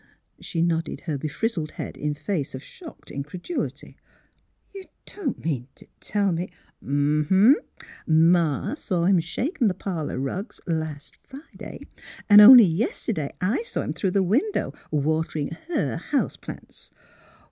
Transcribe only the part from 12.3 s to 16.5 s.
only yeste'day I saw him through the window waterin' her house